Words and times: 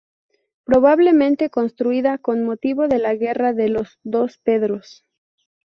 Probablemente 0.63 1.51
construida 1.51 2.17
con 2.17 2.41
motivo 2.43 2.87
de 2.87 2.97
la 2.97 3.13
guerra 3.13 3.53
de 3.53 3.69
los 3.69 3.99
Dos 4.01 4.39
Pedros. 4.39 5.05